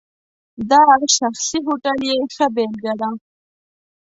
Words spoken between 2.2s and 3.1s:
ښه بېلګه ده.